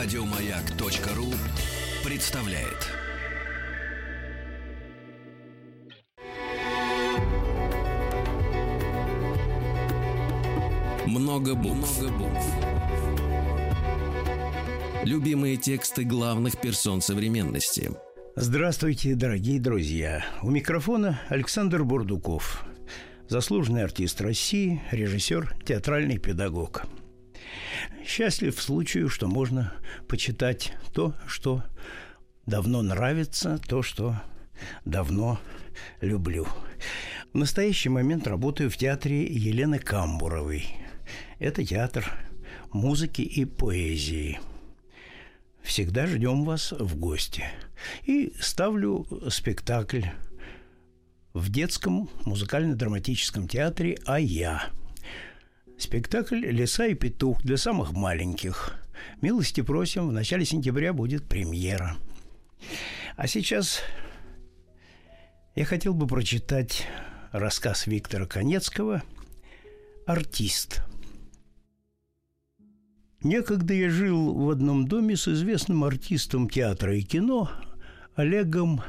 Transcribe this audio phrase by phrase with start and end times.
[0.00, 1.26] Радиомаяк.ру
[2.08, 2.86] представляет.
[11.04, 12.00] Много букв.
[15.02, 17.90] Любимые тексты главных персон современности.
[18.36, 20.24] Здравствуйте, дорогие друзья.
[20.44, 22.64] У микрофона Александр Бурдуков,
[23.28, 26.84] заслуженный артист России, режиссер, театральный педагог.
[28.08, 29.74] Счастлив случаю, что можно
[30.08, 31.62] почитать то, что
[32.46, 34.16] давно нравится, то, что
[34.86, 35.38] давно
[36.00, 36.48] люблю.
[37.34, 40.64] В настоящий момент работаю в театре Елены Камбуровой.
[41.38, 42.10] Это театр
[42.72, 44.40] музыки и поэзии.
[45.60, 47.44] Всегда ждем вас в гости.
[48.04, 50.06] И ставлю спектакль
[51.34, 54.70] в детском музыкально-драматическом театре «А я».
[55.78, 58.74] Спектакль «Лиса и петух» для самых маленьких.
[59.20, 61.96] Милости просим, в начале сентября будет премьера.
[63.16, 63.80] А сейчас
[65.54, 66.84] я хотел бы прочитать
[67.30, 69.04] рассказ Виктора Конецкого
[70.04, 70.82] «Артист».
[73.22, 77.50] Некогда я жил в одном доме с известным артистом театра и кино
[78.16, 78.82] Олегом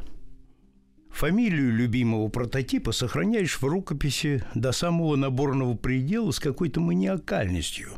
[1.19, 7.89] Фамилию любимого прототипа сохраняешь в рукописи до самого наборного предела с какой-то маниакальностью.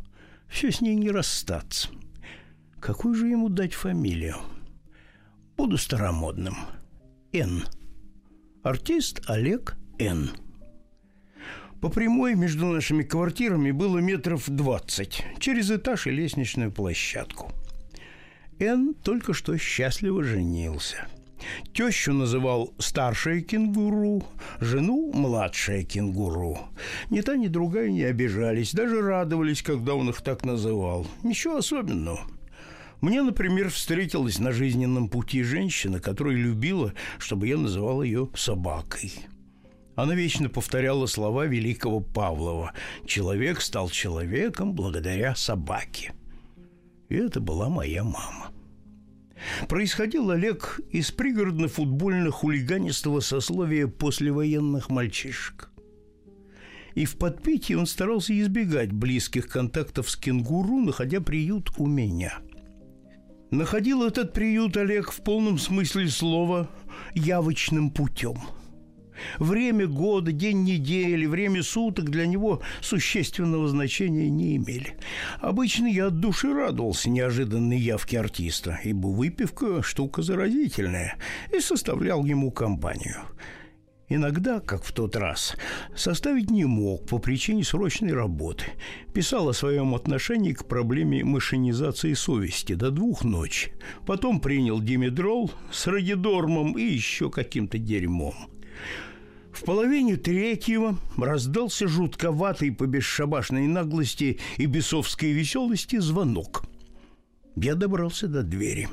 [0.48, 1.88] Все с ней не расстаться.
[2.80, 4.38] Какую же ему дать фамилию?
[5.56, 6.56] Буду старомодным.
[7.32, 7.62] Н.
[8.64, 10.32] Артист Олег Н.
[11.80, 17.52] По прямой между нашими квартирами было метров двадцать, через этаж и лестничную площадку.
[18.58, 21.06] Н только что счастливо женился–
[21.72, 24.24] Тещу называл старшая кенгуру,
[24.60, 26.58] жену– младшая кенгуру.
[27.10, 31.06] Ни та, ни другая не обижались, даже радовались, когда он их так называл.
[31.22, 32.20] Ничего особенного.
[33.00, 39.12] Мне, например, встретилась на жизненном пути женщина, которая любила, чтобы я называл ее собакой.
[39.94, 42.72] Она вечно повторяла слова великого Павлова
[43.04, 46.14] «Человек стал человеком благодаря собаке».
[47.08, 48.52] И это была моя мама.
[49.68, 55.70] Происходил Олег из пригородно-футбольно-хулиганистого сословия послевоенных мальчишек.
[56.94, 62.38] И в подпитии он старался избегать близких контактов с кенгуру, находя приют у меня.
[63.50, 66.70] Находил этот приют Олег в полном смысле слова
[67.14, 68.36] явочным путем–
[69.38, 74.96] Время года, день недели, время суток для него существенного значения не имели.
[75.40, 81.16] Обычно я от души радовался неожиданной явке артиста, ибо выпивка– штука заразительная,
[81.52, 83.22] и составлял ему компанию.
[84.14, 85.56] Иногда, как в тот раз,
[85.96, 88.66] составить не мог по причине срочной работы.
[89.14, 93.72] Писал о своем отношении к проблеме машинизации совести до двух ночи.
[94.06, 98.34] Потом принял димедрол с радидормом и еще каким-то дерьмом.
[99.52, 106.64] В половине третьего раздался жутковатый по бесшабашной наглости и бесовской веселости звонок.
[107.54, 108.88] Я добрался до двери.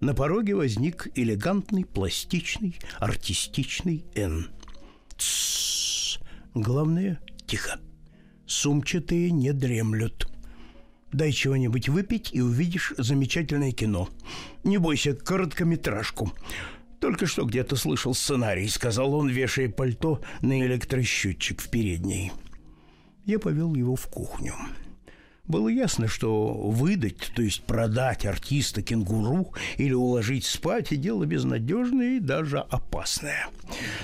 [0.00, 4.48] На пороге возник элегантный, пластичный, артистичный Н.
[5.16, 6.18] Тссс.
[6.54, 7.78] Главное, тихо.
[8.46, 10.28] Сумчатые не дремлют.
[11.12, 14.08] Дай чего-нибудь выпить, и увидишь замечательное кино.
[14.64, 16.32] Не бойся, короткометражку.
[17.02, 22.30] Только что где-то слышал сценарий, сказал он, вешая пальто на электросчетчик в передней.
[23.24, 24.54] Я повел его в кухню.
[25.42, 32.20] Было ясно, что выдать, то есть продать артиста кенгуру или уложить спать– дело безнадежное и
[32.20, 33.48] даже опасное.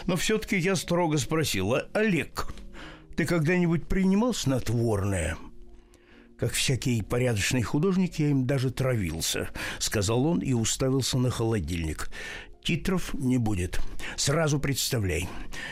[0.06, 2.52] Но все-таки я строго спросил, «А, Олег,
[3.16, 5.36] ты когда-нибудь принимал снотворное?
[6.38, 9.50] Как всякий порядочный художник, я им даже травился,
[9.80, 12.10] сказал он и уставился на холодильник.
[12.68, 13.80] Титров не будет.
[14.16, 15.26] Сразу представляй.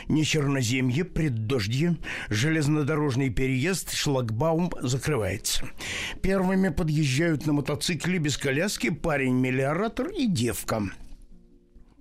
[0.08, 1.98] Не черноземье, преддождье,
[2.30, 5.68] железнодорожный переезд, шлагбаум закрывается.
[6.22, 10.84] Первыми подъезжают на мотоцикле без коляски парень-мелиоратор и девка.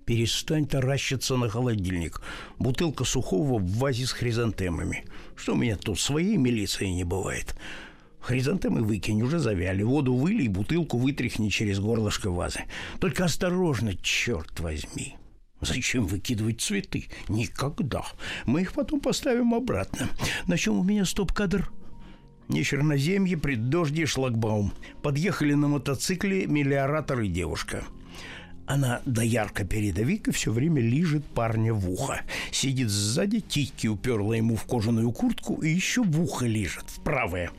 [0.06, 2.22] Перестань таращиться на холодильник.
[2.58, 5.04] Бутылка сухого в вазе с хризантемами.
[5.36, 7.54] Что у меня тут своей милиции не бывает.
[8.26, 9.84] Хризантемы выкинь, уже завяли.
[9.84, 12.62] Воду вылей, бутылку вытряхни через горлышко вазы.
[13.00, 15.16] Только осторожно, черт возьми.
[15.62, 17.06] Зачем выкидывать цветы?
[17.30, 18.04] Никогда.
[18.48, 20.10] Мы их потом поставим обратно.
[20.48, 21.72] На чем у меня стоп-кадр?
[22.48, 24.74] Не черноземье, преддождье, шлагбаум.
[25.04, 27.86] Подъехали на мотоцикле мелиоратор и девушка.
[28.68, 32.22] Она доярка передовик и все время лижет парня в ухо.
[32.52, 37.52] Сидит сзади, титьки уперла ему в кожаную куртку и еще в ухо лижет, в правое.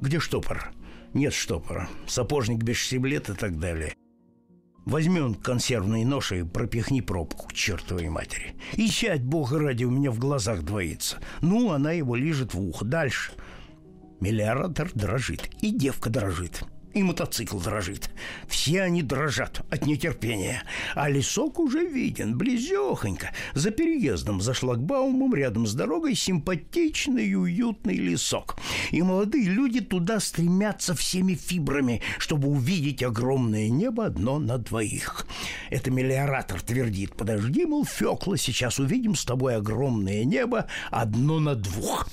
[0.00, 0.72] Где штопор?
[1.14, 1.88] Нет штопора.
[2.06, 3.94] Сапожник без штиблет и так далее.
[4.84, 8.54] Возьми он консервный нож и пропихни пробку к чертовой матери.
[8.74, 11.18] И сядь, бога ради, у меня в глазах двоится.
[11.40, 12.84] Ну, она его лежит в ухо.
[12.84, 13.32] Дальше.
[14.20, 16.64] Миллиардер дрожит, и девка дрожит
[16.94, 18.10] и мотоцикл дрожит.
[18.46, 20.62] Все они дрожат от нетерпения.
[20.94, 23.32] А лесок уже виден, близехонько.
[23.54, 28.56] За переездом, за шлагбаумом, рядом с дорогой симпатичный и уютный лесок.
[28.90, 35.26] И молодые люди туда стремятся всеми фибрами, чтобы увидеть огромное небо одно на двоих.
[35.70, 37.14] Это мелиоратор твердит.
[37.16, 42.08] Подожди, мол, Фекла, сейчас увидим с тобой огромное небо одно на двух.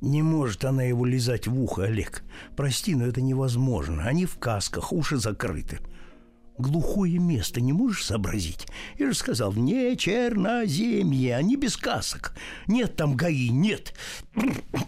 [0.00, 2.22] Не может она его лизать в ухо, Олег.
[2.56, 4.04] Прости, но это невозможно.
[4.04, 5.80] Они в касках, уши закрыты.
[6.56, 8.66] Глухое место не можешь сообразить?
[8.98, 12.34] Я же сказал, не черноземье, они без касок.
[12.66, 13.94] Нет там ГАИ, нет.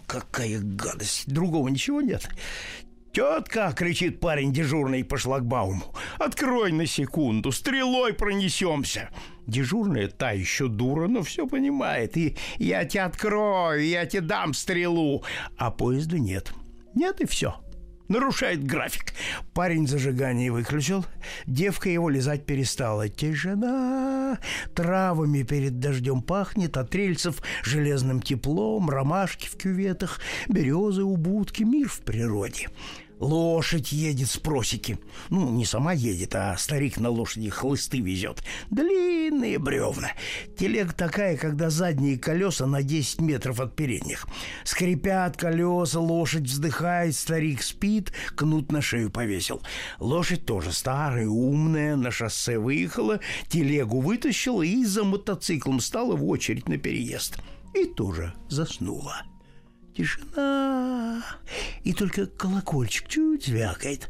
[0.05, 1.31] Какая гадость.
[1.31, 2.29] Другого ничего нет.
[3.13, 5.93] «Тетка!»— кричит парень дежурный по шлагбауму.
[6.17, 9.09] «Открой на секунду, стрелой пронесемся!»
[9.47, 12.15] Дежурная та еще дура, но все понимает.
[12.17, 15.23] И я тебе открою, я тебе дам стрелу.
[15.57, 16.53] А поезда нет.
[16.93, 17.55] Нет и все.
[18.07, 19.13] Нарушает график.
[19.53, 21.05] Парень зажигание выключил.
[21.45, 23.07] Девка его лизать перестала.
[23.07, 24.37] Тишина.
[24.75, 31.87] Травами перед дождем пахнет, от рельсов железным теплом, ромашки в кюветах, березы у будки, мир
[31.87, 32.67] в природе.
[33.21, 34.97] Лошадь едет с просеки.
[35.29, 38.43] Ну, не сама едет, а старик на лошади хлысты везет.
[38.71, 40.09] Длинные бревна.
[40.57, 44.27] Телега такая, когда задние колеса на 10 метров от передних.
[44.63, 49.61] Скрипят колеса, лошадь вздыхает, старик спит, кнут на шею повесил.
[49.99, 56.67] Лошадь тоже старая, умная, на шоссе выехала, телегу вытащила и за мотоциклом стала в очередь
[56.67, 57.37] на переезд.
[57.75, 59.21] И тоже заснула.
[59.95, 61.23] Тишина.
[61.83, 64.09] И только колокольчик чуть звякает.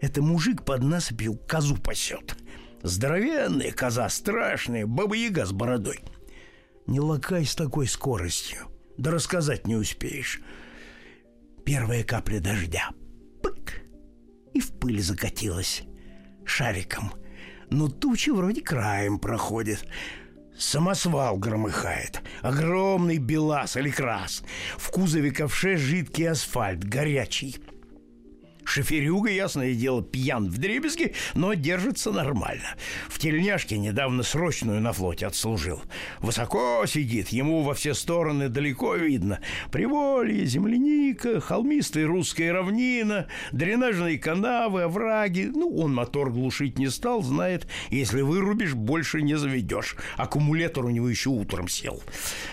[0.00, 2.36] Это мужик под насыпью козу пасет.
[2.82, 6.00] Здоровенная коза, страшная, баба-яга с бородой.
[6.86, 8.66] Не лакай с такой скоростью.
[8.96, 10.40] Да рассказать не успеешь.
[11.64, 12.90] Первая капля дождя.
[13.42, 13.82] Пык!
[14.54, 15.82] И в пыль закатилась.
[16.44, 17.12] Шариком.
[17.70, 19.86] Но тучи вроде краем проходит.
[20.60, 22.20] Самосвал громыхает.
[22.42, 24.42] Огромный белас или крас.
[24.76, 27.56] В кузове ковше жидкий асфальт, горячий.
[28.70, 32.76] Шоферюга, ясное дело, пьян в дребезги, но держится нормально.
[33.08, 35.82] В тельняшке недавно срочную на флоте отслужил.
[36.20, 39.40] Высоко сидит, ему во все стороны далеко видно.
[39.72, 45.50] Приволье, земляника, холмистая русская равнина, дренажные канавы, овраги.
[45.52, 49.96] Ну, он мотор глушить не стал, знает, если вырубишь, больше не заведешь.
[50.16, 52.00] Аккумулятор у него еще утром сел.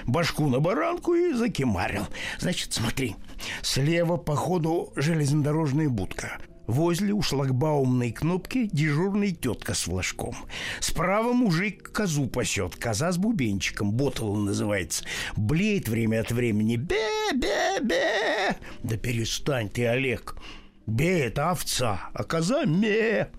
[0.08, 2.08] Башку на баранку и закимарил.
[2.40, 3.16] Значит, смотри,
[3.62, 6.38] слева по ходу железнодорожная будка.
[6.68, 10.36] Возле у шлагбаумной кнопки дежурный тетка с флажком.
[10.82, 15.06] Справа мужик козу пасет, коза с бубенчиком, ботала называется.
[15.38, 16.76] Блеет время от времени.
[16.76, 18.58] Бе-бе-бе!
[18.84, 20.36] Да перестань ты, Олег.
[20.86, 23.30] Бе– это овца, а коза– ме.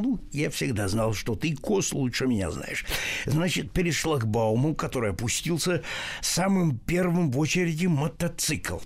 [0.00, 2.86] Ну, я всегда знал, что ты кос лучше меня знаешь.
[3.26, 5.82] Значит, перед шлагбаумом, который опустился,
[6.20, 8.78] самым первым в очереди мотоцикл.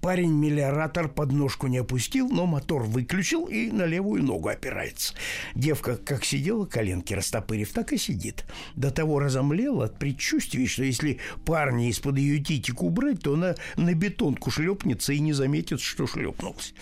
[0.00, 5.14] Парень-мелиоратор подножку не опустил, но мотор выключил и на левую ногу опирается.
[5.56, 8.46] Девка как сидела, коленки растопырив, так и сидит.
[8.76, 13.92] До того разомлела от предчувствия, что если парня из-под ее титик убрать, то она на
[13.92, 16.74] бетонку шлепнется и не заметит, что шлепнулась.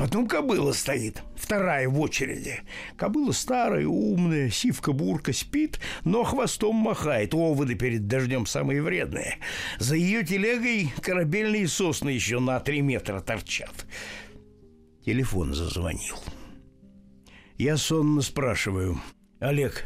[0.00, 2.60] Потом кобыла стоит, вторая в очереди.
[2.96, 7.34] Кобыла старая, умная, сивка-бурка спит, но хвостом махает.
[7.34, 9.36] Оводы перед дождем самые вредные.
[9.78, 13.84] За ее телегой корабельные сосны еще на три метра торчат.
[15.04, 16.16] Телефон зазвонил.
[17.58, 19.02] Я сонно спрашиваю.
[19.38, 19.84] Олег,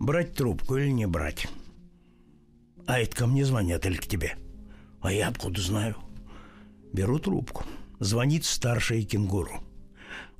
[0.00, 1.46] брать трубку или не брать?
[2.88, 4.34] А это ко мне звонят или к тебе?
[5.00, 5.94] А я откуда знаю?
[6.92, 7.64] Беру трубку.
[8.00, 9.62] Звонит старшая кенгуру.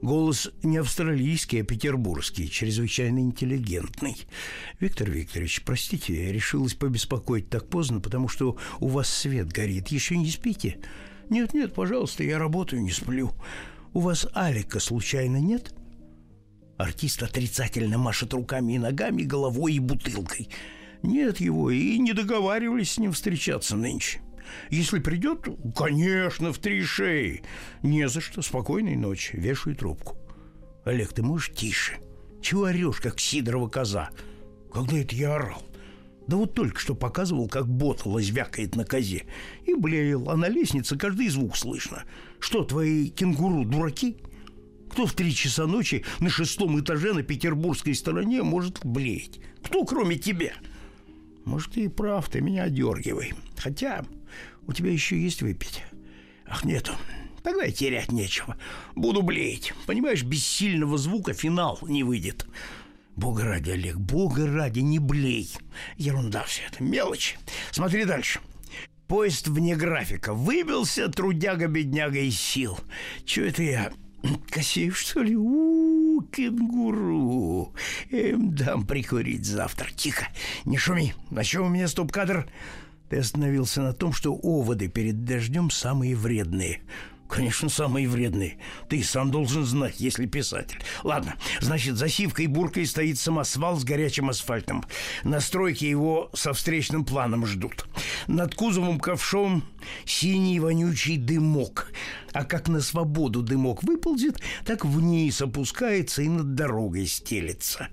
[0.03, 4.17] Голос не австралийский, а петербургский, чрезвычайно интеллигентный.
[4.79, 9.89] Виктор Викторович, простите, я решилась побеспокоить так поздно, потому что у вас свет горит.
[9.89, 10.79] Еще не спите?
[11.31, 13.33] Нет, нет, пожалуйста, я работаю, не сплю.
[13.95, 15.75] У вас Алика случайно нет?
[16.77, 20.51] Артист отрицательно машет руками и ногами, головой и бутылкой.
[21.03, 24.21] Нет его, и не договаривались с ним встречаться нынче.
[24.71, 27.43] Если придет, конечно, в три шеи.
[27.83, 28.43] Не за что.
[28.43, 29.37] Спокойной ночи.
[29.37, 30.17] Вешаю трубку.
[30.85, 31.99] Олег, ты можешь тише?
[32.43, 34.11] Чего орешь, как Сидорова коза?
[34.73, 35.63] Когда это я орал?
[36.27, 39.25] Да вот только что показывал, как ботала звякает на козе.
[39.67, 42.05] И блеял, а на лестнице каждый звук слышно.
[42.39, 44.17] Что, твои кенгуру дураки?
[44.91, 49.41] Кто в три часа ночи на шестом этаже на петербургской стороне может блеять?
[49.63, 50.53] Кто, кроме тебя?
[51.45, 53.35] Может, ты и прав, ты меня одергивай.
[53.57, 54.05] Хотя
[54.67, 55.83] у тебя еще есть выпить.
[56.47, 56.93] Ах, нету.
[57.43, 58.57] Тогда и терять нечего.
[58.95, 59.75] Буду блеять.
[59.87, 62.47] Понимаешь, без сильного звука финал не выйдет.
[63.17, 65.51] Бога ради, Олег, бога ради, не блей.
[65.97, 67.37] Ерунда все это, мелочь.
[67.71, 68.41] Смотри дальше.
[69.07, 70.33] Поезд вне графика.
[70.33, 72.79] Выбился трудяга-бедняга из сил.
[73.27, 73.93] Чего это я?
[74.51, 75.37] Косею, что ли?
[75.37, 77.73] У, -у, кенгуру.
[78.11, 79.89] Эм, дам прикурить завтра.
[79.95, 80.27] Тихо,
[80.65, 81.15] не шуми.
[81.31, 82.49] На чем у меня стоп-кадр?
[83.09, 86.81] Ты остановился на том, что оводы перед дождем самые вредные.
[87.29, 88.59] Конечно, самые вредные.
[88.89, 90.79] Ты сам должен знать, если писатель.
[91.03, 94.85] Ладно, значит, за сивкой буркой стоит самосвал с горячим асфальтом.
[95.25, 97.87] На стройке его со встречным планом ждут.
[98.27, 99.65] Над кузовом ковшом
[100.05, 101.93] синий вонючий дымок.
[102.33, 107.89] А как на свободу дымок выползет, так вниз опускается и над дорогой стелется.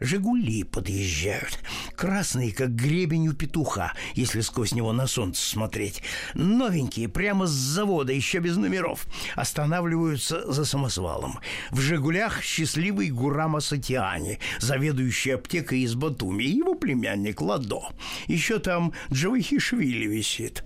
[0.00, 1.60] «Жигули» подъезжают.
[1.94, 6.02] Красные, как гребень у петуха, если сквозь него на солнце смотреть.
[6.34, 9.06] Новенькие, прямо с завода, еще без номеров.
[9.36, 11.38] Останавливаются за самосвалом.
[11.70, 17.82] В «Жигулях» счастливый Гурам Асатиани, заведующий аптекой из Батуми, и его племянник Ладо.
[18.26, 20.64] Еще там Джавахишвили висит.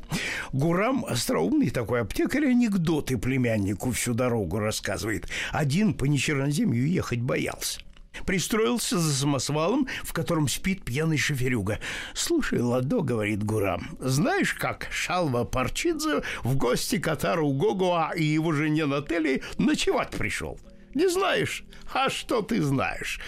[0.53, 5.29] Гурам, остроумный такой аптекарь, анекдоты племяннику всю дорогу рассказывает.
[5.53, 7.81] Один по нечерноземью ехать боялся.
[8.25, 11.79] Пристроился за самосвалом, в котором спит пьяный шоферюга.
[12.15, 18.87] «Слушай, Ладо,— говорит Гурам,— знаешь, как Шалва Парчидзе в гости Катару Гогуа и его жене
[18.87, 20.59] Нателли ночевать пришел?
[20.95, 21.65] Не знаешь?
[21.93, 23.21] А что ты знаешь?»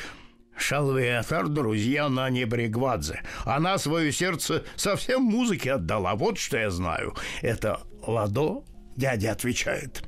[0.56, 3.22] Шалва и Атар– друзья на Небрегвадзе.
[3.44, 6.14] Она свое сердце совсем музыке отдала.
[6.16, 7.14] Вот что я знаю.
[7.42, 8.64] Это Ладо,
[8.96, 10.02] дядя отвечает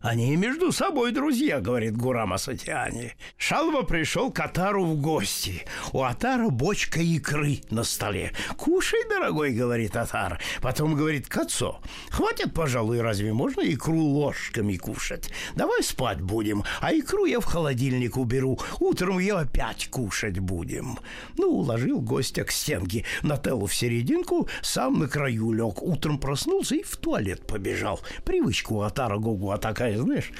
[0.00, 3.14] они между собой друзья, говорит Гурам Асатиани.
[3.36, 5.64] Шалва пришел к Атару в гости.
[5.92, 8.32] У Атара бочка икры на столе.
[8.56, 10.40] Кушай, дорогой, говорит Атар.
[10.62, 11.78] Потом говорит к отцу.
[12.10, 15.32] Хватит, пожалуй, разве можно икру ложками кушать?
[15.56, 18.60] Давай спать будем, а икру я в холодильник уберу.
[18.78, 21.00] Утром ее опять кушать будем.
[21.36, 23.04] Ну, уложил гостя к стенке.
[23.22, 25.82] Нателлу в серединку, сам на краю лег.
[25.82, 28.00] Утром проснулся и в туалет побежал.
[28.24, 30.32] Привычку Атара Гогуа такая такая, знаешь.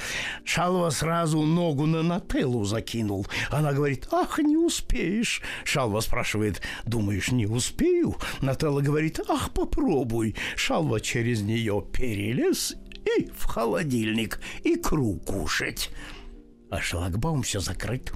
[0.44, 3.26] Шалва сразу ногу на Нателлу закинул.
[3.50, 5.42] Она говорит, ах, не успеешь.
[5.64, 8.16] Шалва спрашивает, думаешь, не успею?
[8.40, 10.34] Нателла говорит, ах, попробуй.
[10.56, 12.76] Шалва через нее перелез
[13.16, 15.90] и в холодильник икру кушать.
[16.70, 18.12] А шлагбаум все закрыт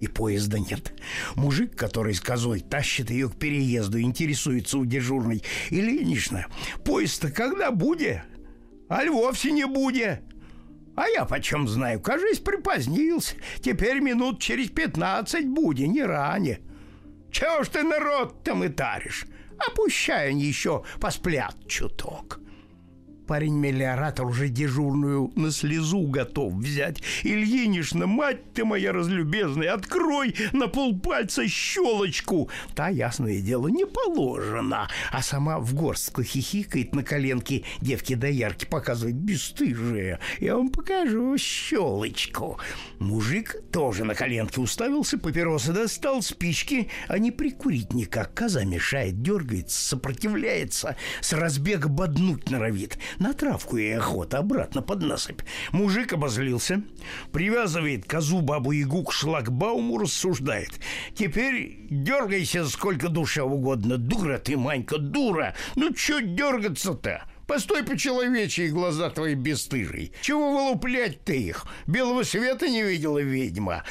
[0.00, 0.92] и поезда нет.
[1.34, 5.42] Мужик, который с козой тащит ее к переезду, интересуется у дежурной.
[5.70, 6.46] Ильинична,
[6.84, 8.22] поезд-то когда будет?
[8.90, 10.22] Аль вовсе не будет.
[10.98, 13.36] А я почем знаю, кажись, припозднился.
[13.60, 16.58] Теперь минут через пятнадцать будет, не ранее.
[17.30, 19.24] Чего ж ты народ там и таришь?
[19.58, 22.40] Опущай они еще посплят чуток.
[23.28, 27.02] Парень-мелиоратор уже дежурную на слезу готов взять.
[27.22, 32.48] Ильинишна, мать ты моя разлюбезная, открой на полпальца щелочку.
[32.74, 34.88] Та, ясное дело, не положено.
[35.12, 40.20] А сама в горстку хихикает на коленке девки-доярки, показывает бесстыжие.
[40.40, 42.58] Я вам покажу щелочку.
[42.98, 48.32] Мужик тоже на коленке уставился, папиросы достал, спички, а не прикурить никак.
[48.32, 52.96] Коза мешает, дергается, сопротивляется, с разбега боднуть норовит.
[53.18, 55.42] На травку и охота, обратно под насыпь.
[55.72, 56.82] Мужик обозлился,
[57.32, 60.78] привязывает козу бабу-ягу к шлагбауму, рассуждает.
[61.16, 63.98] Теперь дергайся сколько душа угодно.
[63.98, 65.54] Дура ты, Манька, дура!
[65.74, 67.24] Ну чё дергаться-то?
[67.48, 70.12] Постой по-человечьи, глаза твои бесстыжие.
[70.20, 71.66] Чего вылуплять ты их?
[71.86, 73.82] Белого света не видела ведьма.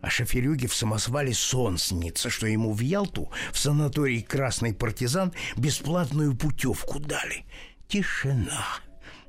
[0.00, 6.36] А шоферюге в самосвале сон снится, что ему в Ялту, в санаторий «Красный партизан» бесплатную
[6.36, 7.44] путевку дали–
[7.88, 8.64] Тишина.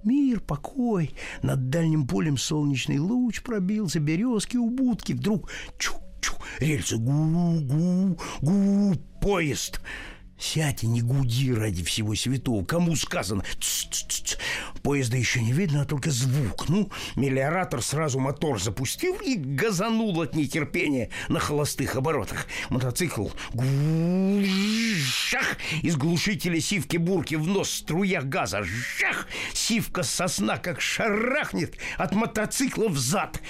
[0.03, 1.15] Мир, покой.
[1.41, 5.13] Над дальним полем солнечный луч пробился, березки у.
[5.13, 9.81] Вдруг чу-чу, рельсы гу-гу-гу, поезд.
[10.37, 12.65] Сядь и не гуди ради всего святого.
[12.65, 13.43] Кому сказано?
[13.59, 14.37] Ц -ц -ц
[14.83, 16.69] Поезда еще не видно, а только звук.
[16.69, 22.47] Ну, мелиоратор сразу мотор запустил и газанул от нетерпения на холостых оборотах.
[22.69, 23.29] Мотоцикл
[25.35, 28.63] жах, из глушителя сивки-бурки в нос струя газа.
[28.63, 29.27] Жах!
[29.53, 33.41] Сивка сосна как шарахнет от мотоцикла в зад.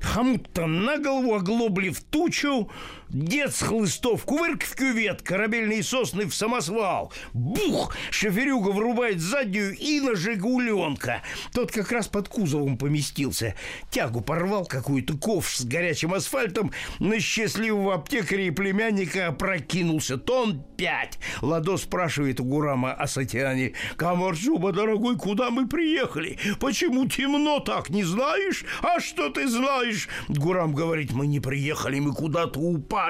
[0.00, 2.70] Хомут-то на голову, оглобли в тучу,
[3.14, 7.12] дед с хлыстов, кувырк в кювет, корабельные сосны в самосвал.
[7.32, 7.94] Бух!
[8.10, 11.22] Шоферюга врубает заднюю и на «Жигуленка».
[11.52, 13.54] Тот как раз под кузовом поместился.
[13.90, 20.18] Тягу порвал какую-то ковш с горячим асфальтом, на счастливого аптекаря и племянника опрокинулся.
[20.18, 21.18] Тон пять.
[21.40, 23.74] Ладо спрашивает у Гурама о Сатиане.
[23.96, 26.38] «Камарджуба, дорогой, куда мы приехали?
[26.58, 28.64] Почему темно так, не знаешь?
[28.82, 33.03] А что ты знаешь?» Гурам говорит, мы не приехали, мы куда-то упали.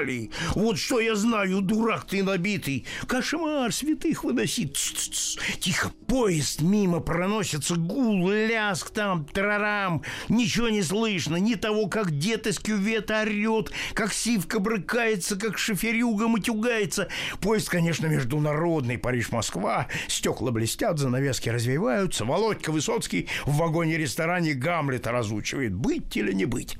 [0.54, 2.86] Вот что я знаю, дурак ты набитый.
[3.06, 4.76] Кошмар святых выносит.
[4.76, 5.58] Ц -ц -ц.
[5.60, 10.02] Тихо, поезд мимо проносится, гул, ляск там, трарам.
[10.28, 16.28] Ничего не слышно, ни того, как дед из кювета орет, как сивка брыкается, как шоферюга
[16.28, 17.08] матюгается.
[17.40, 19.88] Поезд, конечно, международный, Париж-Москва.
[20.08, 22.24] Стекла блестят, занавески развиваются.
[22.24, 25.74] Володька Высоцкий в вагоне-ресторане Гамлета разучивает.
[25.74, 26.76] Быть или не быть?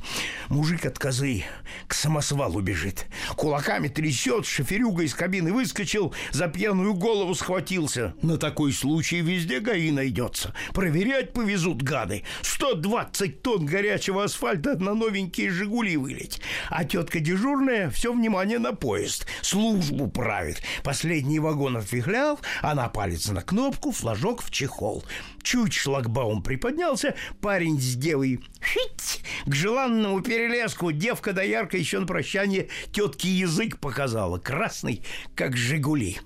[0.49, 1.45] Мужик от козы
[1.87, 3.04] к самосвалу бежит.
[3.37, 8.15] Кулаками трясет, шоферюга из кабины выскочил, за пьяную голову схватился.
[8.23, 10.55] На такой случай везде ГАИ найдется.
[10.73, 12.25] Проверять повезут гады.
[12.43, 16.41] 120 тонн горячего асфальта на новенькие «Жигули» вылить.
[16.71, 19.27] А тетка дежурная все внимание на поезд.
[19.43, 20.63] Службу правит.
[20.83, 25.05] Последний вагон отвихлял, она палец на кнопку, флажок в чехол.
[25.43, 32.69] Чуть шлагбаум приподнялся, парень с девой фить, к желанному перелеску девка доярка еще на прощание
[32.93, 35.03] тетке язык показала, красный,
[35.35, 36.19] как «Жигули».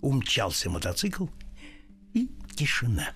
[0.00, 1.26] Умчался мотоцикл,
[2.14, 3.10] и тишина.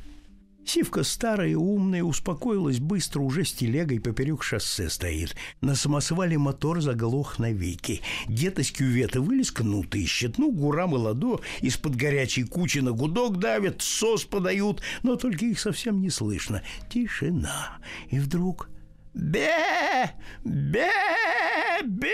[0.67, 5.37] Сивка старая, умная, успокоилась быстро, уже с телегой поперек шоссе стоит.
[5.61, 8.01] На самосвале мотор заглох навеки.
[8.29, 10.39] Дед из кювета вылез кнут ищет.
[10.39, 15.61] Ну, гурам и ладо из-под горячей кучи на гудок давят, сос подают, но только их
[15.61, 16.63] совсем не слышно.
[16.89, 17.79] Тишина.
[18.11, 18.69] И вдруг
[19.15, 20.11] Бе!
[20.45, 20.91] Бе!
[21.85, 22.13] Бе!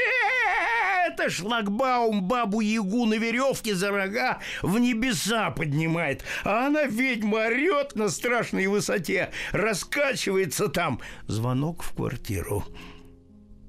[1.07, 8.11] Это шлагбаум бабу-ягу на веревке за рога в небеса поднимает, а она, ведьма, орет на
[8.11, 11.01] страшной высоте, раскачивается там.
[11.27, 12.65] Звонок в квартиру.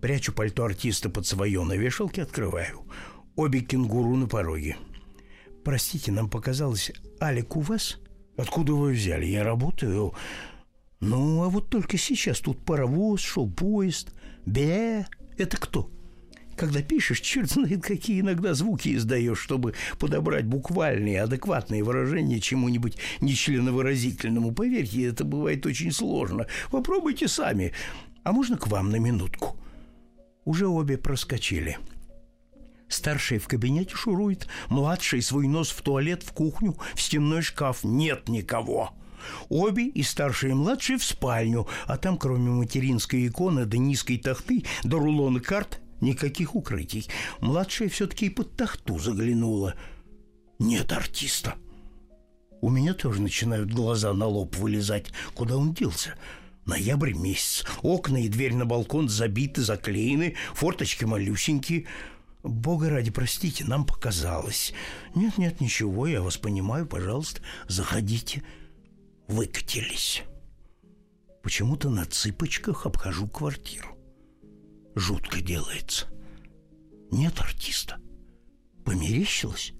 [0.01, 2.85] Прячу пальто артиста под свое на вешалке, открываю.
[3.35, 4.75] Обе кенгуру на пороге.
[5.63, 6.91] Простите, нам показалось,
[7.21, 7.97] Алик у вас?
[8.37, 9.25] Откуда вы взяли?
[9.25, 10.13] Я работаю
[11.01, 14.13] ну, а вот только сейчас тут паровоз, шел поезд.
[14.45, 15.89] Бе, это кто?
[16.55, 24.51] Когда пишешь, черт знает, какие иногда звуки издаешь, чтобы подобрать буквальные, адекватные выражения чему-нибудь нечленовыразительному.
[24.51, 26.45] Поверьте, это бывает очень сложно.
[26.69, 27.73] Попробуйте сами.
[28.23, 29.57] А можно к вам на минутку?
[30.45, 31.79] Уже обе проскочили.
[32.87, 37.83] Старший в кабинете шурует, младший свой нос в туалет, в кухню, в стенной шкаф.
[37.83, 38.93] Нет никого.
[39.49, 44.63] Обе, и старшие, и младшие, в спальню, а там, кроме материнской иконы да низкой тахты,
[44.83, 47.07] да рулона карт, никаких укрытий.
[47.39, 49.75] Младшая все-таки и под тахту заглянула.
[50.59, 51.55] Нет артиста.
[52.61, 55.11] У меня тоже начинают глаза на лоб вылезать.
[55.33, 56.15] Куда он делся?
[56.65, 57.65] Ноябрь месяц.
[57.81, 61.87] Окна и дверь на балкон забиты, заклеены, форточки малюсенькие.
[62.43, 64.73] Бога ради, простите, нам показалось.
[65.15, 68.43] Нет-нет, ничего, я вас понимаю, пожалуйста, заходите
[69.31, 70.23] выкатились.
[71.41, 73.97] Почему-то на цыпочках обхожу квартиру.
[74.93, 76.07] Жутко делается.
[77.11, 77.97] Нет артиста.
[78.85, 79.73] Померещилось?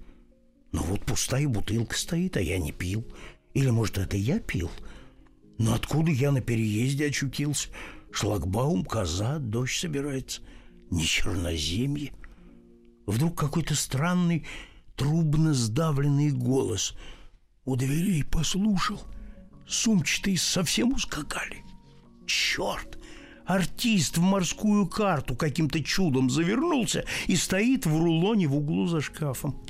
[0.72, 3.06] Но вот пустая бутылка стоит, а я не пил.
[3.52, 4.70] Или, может, это я пил?
[5.58, 7.68] Но откуда я на переезде очутился?
[8.10, 10.40] Шлагбаум, коза, дождь собирается.
[10.90, 12.12] Не черноземье.
[13.06, 14.46] Вдруг какой-то странный,
[14.96, 16.94] трубно сдавленный голос
[17.64, 19.02] у дверей послушал—
[19.72, 21.64] сумчатые совсем ускакали.
[22.26, 22.98] Черт!
[23.44, 29.60] Артист в морскую карту каким-то чудом завернулся и стоит в рулоне в углу за шкафом.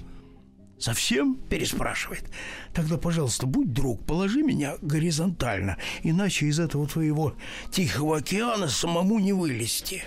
[0.79, 2.29] «Совсем?»– переспрашивает.
[2.75, 7.35] «Тогда, пожалуйста, будь друг, положи меня горизонтально, иначе из этого твоего
[7.71, 10.03] Тихого океана самому не вылезти».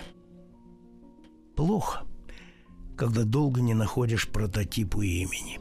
[1.56, 2.04] Плохо,
[2.96, 5.58] когда долго не находишь прототипу имени.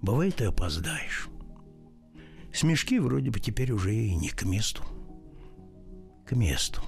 [0.00, 1.28] Бывает, и опоздаешь.
[2.52, 4.82] Смешки вроде бы теперь уже и не к месту.
[6.26, 6.82] К месту.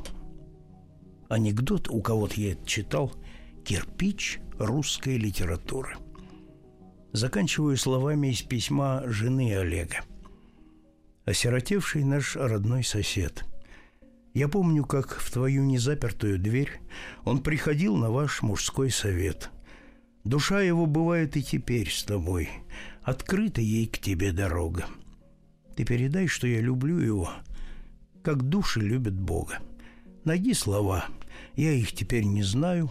[1.28, 3.12] Анекдот, у кого-то я это читал,
[3.64, 5.96] кирпич русской литературы.
[7.12, 10.00] Заканчиваю словами из письма жены Олега.
[11.24, 13.44] Осиротевший наш родной сосед.
[14.34, 16.80] Я помню, как в твою незапертую дверь
[17.24, 19.50] он приходил на ваш мужской совет.
[20.24, 22.50] Душа его бывает и теперь с тобой.
[23.02, 24.86] Открыта ей к тебе дорога.
[25.76, 27.30] Ты передай, что я люблю его,
[28.22, 29.58] как души любят Бога.
[30.24, 31.06] Найди слова,
[31.56, 32.90] я их теперь не знаю,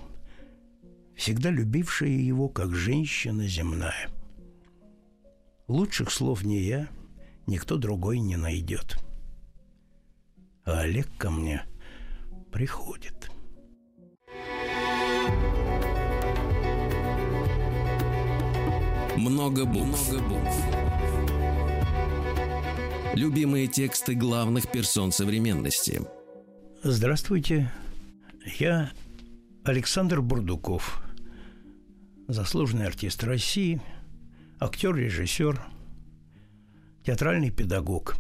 [1.16, 4.10] всегда любившая его, как женщина земная.
[5.68, 6.90] Лучших слов ни я,
[7.48, 8.98] никто другой не найдет.
[10.66, 11.64] А Олег ко мне
[12.52, 13.32] приходит.
[19.16, 20.12] Много букв.
[20.12, 21.43] Много букв.
[23.16, 26.02] Любимые тексты главных персон современности.
[26.82, 27.72] Здравствуйте.
[28.58, 28.92] Я
[29.64, 31.04] Александр Бурдуков,
[32.28, 33.80] заслуженный артист России,
[34.60, 35.62] актер-режиссер,
[37.06, 38.16] театральный педагог.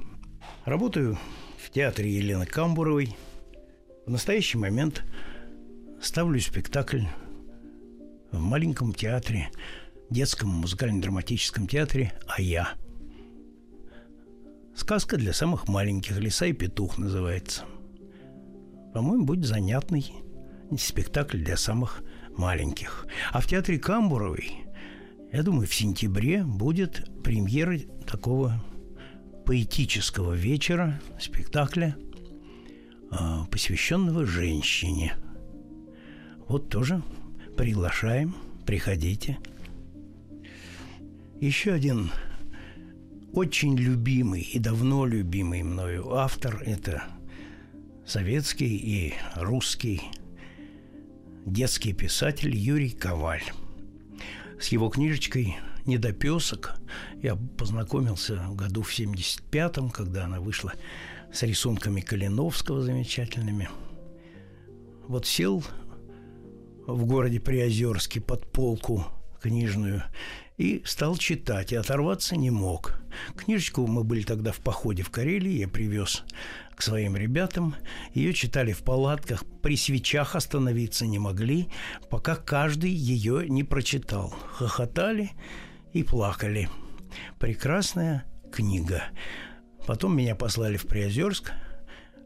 [0.63, 1.17] Работаю
[1.57, 3.17] в театре Елены Камбуровой.
[4.05, 5.03] В настоящий момент
[6.03, 7.05] ставлю спектакль
[8.31, 9.49] в маленьком театре,
[10.11, 12.75] детском музыкально-драматическом театре «А я».
[14.75, 17.63] Сказка для самых маленьких «Лиса и петух» называется.
[18.93, 20.11] По-моему, будет занятный
[20.79, 22.03] спектакль для самых
[22.35, 23.05] маленьких.
[23.31, 24.65] А в театре Камбуровой,
[25.31, 28.63] я думаю, в сентябре будет премьера такого
[29.45, 31.95] поэтического вечера, спектакля,
[33.11, 35.15] а, посвященного женщине.
[36.47, 37.03] Вот тоже
[37.55, 39.37] приглашаем, приходите.
[41.39, 42.09] Еще один
[43.33, 47.03] очень любимый и давно любимый мною автор– это
[48.05, 50.03] советский и русский
[51.43, 53.43] детский писатель Юрий Коваль.
[54.59, 56.75] С его книжечкой «Недопесок»
[57.23, 60.73] я познакомился в году в 75-м, когда она вышла
[61.33, 63.67] с рисунками Калиновского замечательными.
[65.07, 65.63] Вот сел
[66.85, 69.05] в городе Приозерске под полку
[69.41, 70.03] книжную
[70.57, 72.99] и стал читать, и оторваться не мог.
[73.35, 76.23] Книжечку мы были тогда в походе в Карелии, я привез
[76.75, 77.75] к своим ребятам.
[78.13, 81.69] Ее читали в палатках, при свечах остановиться не могли,
[82.09, 84.33] пока каждый ее не прочитал.
[84.51, 85.31] Хохотали
[85.93, 86.69] и плакали.
[87.39, 89.03] Прекрасная книга.
[89.85, 91.51] Потом меня послали в Приозерск,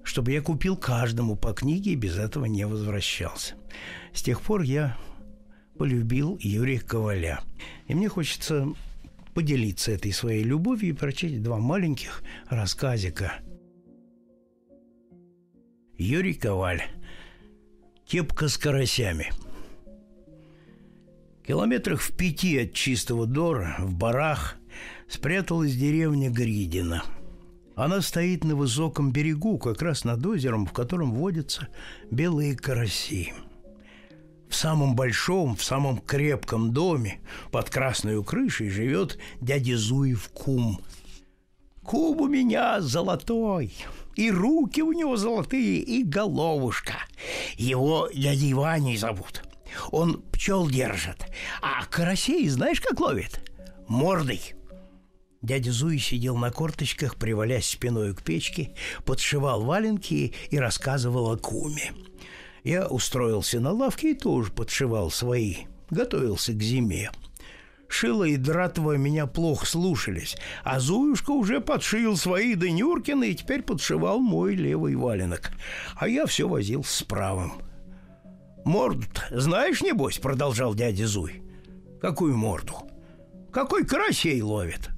[0.04, 3.56] чтобы я купил каждому по книге и без этого не возвращался.
[4.14, 4.98] С тех пор я
[5.78, 7.42] полюбил Юрия Коваля.
[7.88, 8.68] И мне хочется
[9.34, 13.34] поделиться этой своей любовью и прочесть два маленьких рассказика–
[15.98, 16.84] Юрий Коваль.
[18.06, 19.32] Кепка с карасями.
[21.46, 24.58] Километрах в пяти от чистого Дора, в барах,
[25.08, 27.04] спряталась деревня Гридина.
[27.76, 31.68] Она стоит на высоком берегу, как раз над озером, в котором водятся
[32.12, 33.34] белые караси.
[34.50, 37.20] В самом большом, в самом крепком доме
[37.52, 40.80] под красной крышей живет дядя Зуев кум.
[41.84, 43.74] Кум у меня золотой,
[44.16, 46.96] и руки у него золотые, и головушка.
[47.58, 49.44] Его дядей Ваней зовут.
[49.92, 51.28] Он пчел держит.
[51.62, 53.40] А карасей знаешь, как ловит?
[53.88, 54.54] Мордой.
[55.42, 58.74] Дядя Зуй сидел на корточках, привалясь спиной к печке,
[59.06, 61.94] подшивал валенки и рассказывал о куме.
[62.68, 65.56] Я устроился на лавке и тоже подшивал свои,
[65.90, 67.12] готовился к зиме.
[67.88, 74.20] Шила и Дратова меня плохо слушались, а Зуюшка уже подшил свои Денюркины и теперь подшивал
[74.20, 75.52] мой левый валенок.
[75.96, 77.54] А я все возил с правым.
[78.66, 81.44] морду знаешь, небось?»— продолжал дядя Зуй.
[82.02, 82.74] «Какую морду?»
[83.54, 84.90] «Какой карасей ловит?»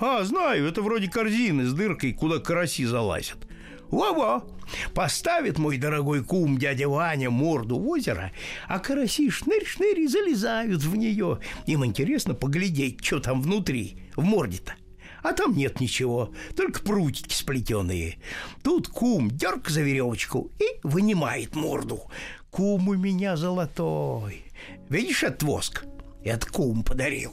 [0.00, 3.46] «А, знаю, это вроде корзины с дыркой, куда караси залазят.
[3.90, 4.55] Во-во!
[4.94, 8.32] Поставит мой дорогой кум дядя Ваня морду в озеро,
[8.68, 11.40] а караси шнырь-шнырь залезают в нее.
[11.66, 14.74] Им интересно поглядеть, что там внутри, в морде-то.
[15.22, 18.18] А там нет ничего, только прутики сплетенные.
[18.62, 22.02] Тут кум дерг за веревочку и вынимает морду.
[22.50, 24.44] Кум у меня золотой.
[24.88, 25.84] Видишь этот воск?
[26.22, 27.32] Это кум подарил.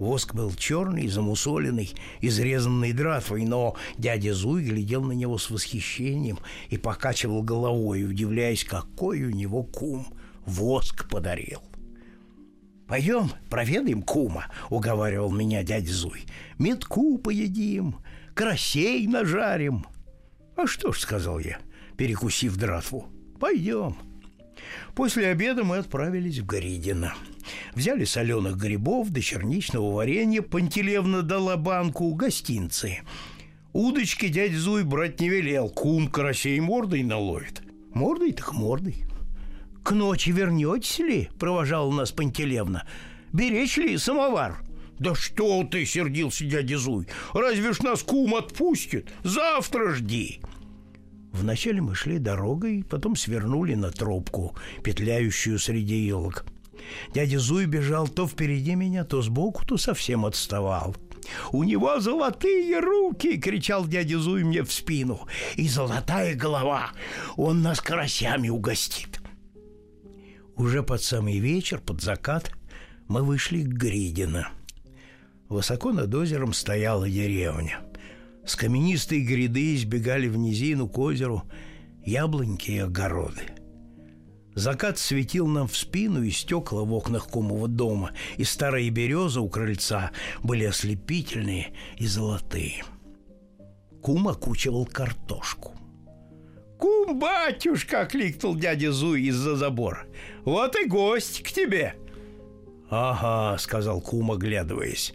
[0.00, 6.38] Воск был черный, замусоленный, изрезанный дратвой, но дядя Зуй глядел на него с восхищением
[6.70, 10.06] и покачивал головой, удивляясь, какой у него кум
[10.46, 11.60] воск подарил.
[12.88, 16.24] «Пойдем, проведаем кума»,— уговаривал меня дядя Зуй.
[16.58, 17.96] «Метку поедим,
[18.32, 19.84] карасей нажарим».
[20.56, 21.58] «А что ж»,— сказал я,
[21.98, 23.04] перекусив дратву,—
[23.38, 24.09] «пойдем».
[24.94, 27.14] После обеда мы отправились в Горидино.
[27.74, 33.00] Взяли соленых грибов до черничного варенья, Пантелевна дала банку гостинцы.
[33.72, 37.62] Удочки дядь Зуй брать не велел, кум карасей мордой наловит.
[37.94, 39.04] Мордой так мордой.
[39.82, 42.86] «К ночи вернетесь ли?»– провожала нас Пантелевна.
[43.32, 44.62] «Беречь ли самовар?»
[44.98, 47.06] «Да что ты!»– сердился дядя Зуй.
[47.32, 49.08] «Разве ж нас кум отпустит?
[49.24, 50.40] Завтра жди!»
[51.32, 56.44] Вначале мы шли дорогой, потом свернули на тропку, петляющую среди елок.
[57.14, 60.96] Дядя Зуй бежал то впереди меня, то сбоку, то совсем отставал.
[61.52, 65.28] «У него золотые руки!»— кричал дядя Зуй мне в спину.
[65.54, 66.90] «И золотая голова!
[67.36, 69.20] Он нас карасями угостит!»
[70.56, 72.52] Уже под самый вечер, под закат,
[73.06, 74.48] мы вышли к Гридино.
[75.48, 77.80] Высоко над озером стояла деревня.
[78.44, 81.44] С каменистой гряды избегали в низину к озеру
[82.04, 83.42] яблоньки и огороды.
[84.54, 89.48] Закат светил нам в спину, и стекла в окнах кумового дома, и старые березы у
[89.48, 90.10] крыльца
[90.42, 92.82] были ослепительные и золотые.
[94.02, 95.74] Кум окучивал картошку.
[96.78, 100.06] «Кум, батюшка!»— кликнул дядя Зуй из-за забора.
[100.44, 101.94] «Вот и гость к тебе!»
[102.88, 105.12] «Ага»,— сказал кум, оглядываясь.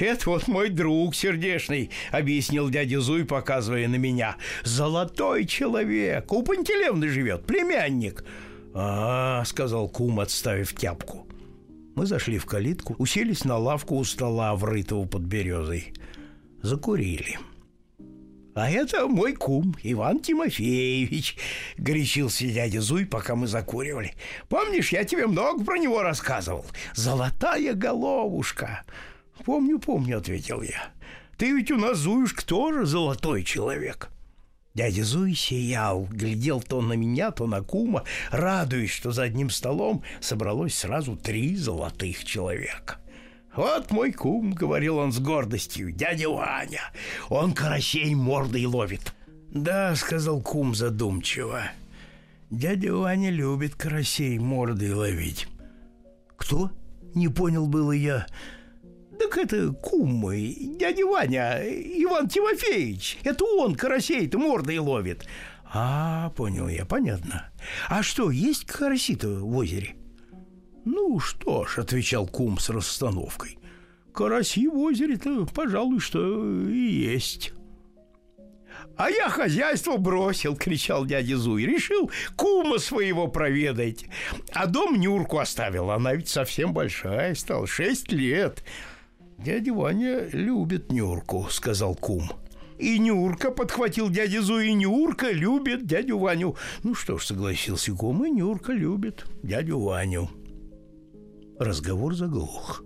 [0.00, 4.36] «Это вот мой друг сердечный»,— объяснил дядя Зуй, показывая на меня.
[4.64, 8.24] «Золотой человек, у Пантелевны живет, племянник».
[8.72, 11.28] «А, сказал кум, отставив тяпку.
[11.96, 15.92] Мы зашли в калитку, уселись на лавку у стола, врытого под березой.
[16.62, 17.38] Закурили.
[18.54, 21.36] «А это мой кум, Иван Тимофеевич»,—
[21.76, 24.14] горячился дядя Зуй, пока мы закуривали.
[24.48, 26.64] «Помнишь, я тебе много про него рассказывал?
[26.94, 28.84] Золотая головушка».
[29.44, 30.90] «Помню, помню»,— ответил я.
[31.36, 34.10] «Ты ведь у нас, Зуюшка, тоже золотой человек».
[34.74, 40.04] Дядя Зуй сиял, глядел то на меня, то на кума, радуясь, что за одним столом
[40.20, 42.98] собралось сразу три золотых человека.
[43.56, 46.82] «Вот мой кум»,— говорил он с гордостью,— «дядя Ваня.
[47.28, 49.12] Он карасей мордой ловит».
[49.50, 51.62] «Да»,— сказал кум задумчиво,—
[52.50, 55.48] «дядя Ваня любит карасей мордой ловить».
[56.36, 56.70] «Кто?»—
[57.14, 58.26] не понял было я.
[59.20, 63.18] Так это кум мой, дядя Ваня, Иван Тимофеевич.
[63.22, 65.26] Это он карасей-то мордой ловит.
[65.70, 67.50] А, понял я, понятно.
[67.90, 69.94] А что, есть караси-то в озере?
[70.86, 73.58] Ну что ж, отвечал кум с расстановкой.
[74.14, 77.52] Караси в озере-то, пожалуй, что и есть.
[78.96, 81.64] «А я хозяйство бросил!»— кричал дядя Зуй.
[81.64, 84.04] «Решил кума своего проведать.
[84.52, 85.90] А дом Нюрку оставил.
[85.90, 88.62] Она ведь совсем большая стала, шесть лет.
[89.42, 92.30] «Дядя Ваня любит Нюрку»,— сказал кум.
[92.78, 96.56] «И Нюрка»,— подхватил дядя Зу, и Нюрка любит дядю Ваню.
[96.82, 100.28] Ну что ж, согласился кум, и Нюрка любит дядю Ваню.
[101.58, 102.84] Разговор заглох.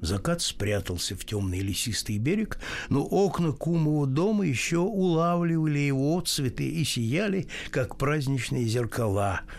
[0.00, 6.82] Закат спрятался в темный лесистый берег, но окна кумового дома еще улавливали его цветы и
[6.82, 9.42] сияли, как праздничные зеркала—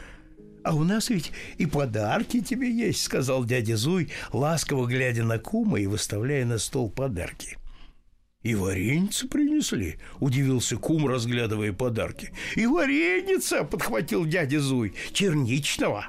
[0.63, 5.80] «А у нас ведь и подарки тебе есть»,— сказал дядя Зуй, ласково глядя на кума
[5.80, 7.58] и выставляя на стол подарки.
[8.43, 12.32] «И вареница принесли?»— удивился кум, разглядывая подарки.
[12.56, 14.93] «И вареница!»— подхватил дядя Зуй.
[15.12, 16.08] «Черничного!»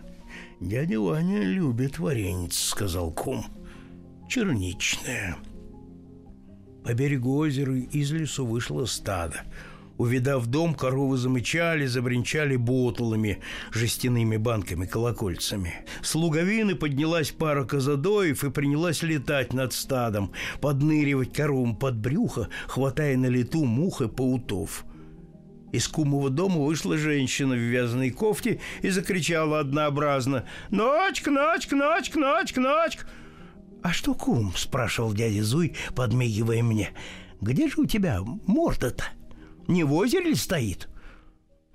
[0.60, 3.44] «Дядя Ваня любит варениц»,— сказал кум.
[4.28, 5.36] «Черничная».
[6.84, 9.42] По берегу озера из лесу вышло стадо—
[9.96, 13.40] Увидав дом, коровы замычали, забринчали ботулами,
[13.72, 15.84] жестяными банками, колокольцами.
[16.02, 23.16] С луговины поднялась пара козадоев и принялась летать над стадом, подныривать коровам под брюхо, хватая
[23.16, 24.84] на лету мух и паутов.
[25.70, 32.60] Из кумового дома вышла женщина в вязаной кофте и закричала однообразно «Ночка, ночка, ночка, ночка,
[32.60, 33.06] ночка!»
[33.82, 36.90] «А что, кум?»– спрашивал дядя Зуй, подмигивая мне.
[37.40, 39.04] «Где же у тебя морда-то?»
[39.68, 40.88] Не в озере ли стоит?»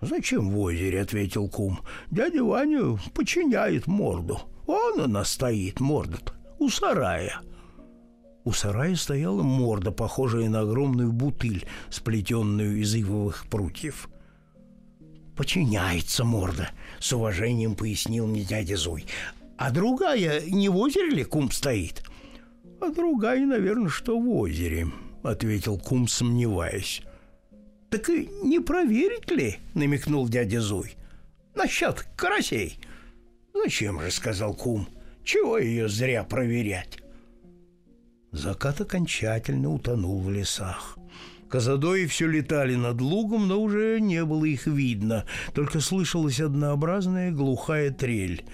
[0.02, 1.82] «Зачем в озере?»— ответил кум.
[2.10, 4.39] «Дядя Ваня починяет морду.
[4.65, 7.41] Он она стоит, морда-то, у сарая».
[8.45, 14.10] У сарая стояла морда, похожая на огромную бутыль, сплетенную из ивовых прутьев.
[15.36, 19.06] «Починяется морда»,— с уважением пояснил мне дядя Зуй.
[19.58, 22.04] «А другая не в озере ли кум стоит?»
[22.82, 24.88] «А другая, наверное, что в озере»,—
[25.23, 27.02] ответил кум, сомневаясь.
[27.89, 30.95] «Так и не проверить ли?»— намекнул дядя Зуй.
[31.56, 32.80] «Насчет карасей».
[33.54, 34.88] «Зачем же?»— сказал кум.
[35.23, 36.99] «Чего ее зря проверять?»
[38.32, 40.97] Закат окончательно утонул в лесах.
[41.49, 45.25] Казадои все летали над лугом, но уже не было их видно,
[45.56, 48.45] только слышалась однообразная глухая трель.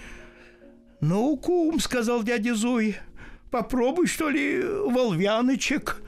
[1.02, 2.96] «Ну, кум»,— сказал дядя Зуй,—
[3.50, 6.02] «попробуй, что ли, волвяночек».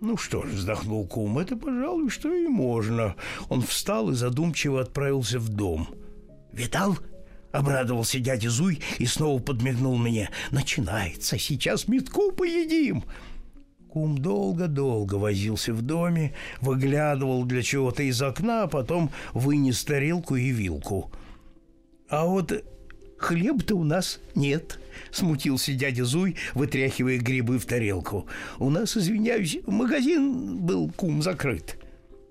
[0.00, 3.16] «Ну что ж»,— вздохнул кум,— «это, пожалуй, что и можно».
[3.48, 5.88] Он встал и задумчиво отправился в дом.
[6.52, 6.96] «Видал?»—
[7.52, 10.30] обрадовался дядя Зуй и снова подмигнул мне.
[10.50, 13.04] «Начинается, сейчас метку поедим».
[13.88, 20.50] Кум долго-долго возился в доме, выглядывал для чего-то из окна, а потом вынес тарелку и
[20.50, 21.10] вилку.
[22.08, 22.52] «А вот
[23.18, 24.78] хлеб-то у нас нет»,—
[25.10, 28.26] смутился дядя Зуй, вытряхивая грибы в тарелку.
[28.58, 31.76] «У нас, извиняюсь, магазин был, кум, закрыт».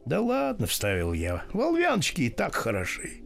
[0.06, 3.22] «Да ладно»,— вставил я,— «волвяночки и так хороши».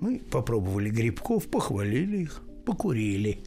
[0.00, 3.40] Мы попробовали грибков, похвалили их, покурили.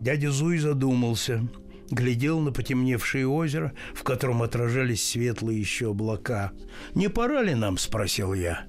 [0.00, 1.48] Дядя Зуй задумался—
[1.92, 6.52] глядел на потемневшее озеро, в котором отражались светлые еще облака.
[6.94, 8.64] «Не пора ли нам?»– спросил я.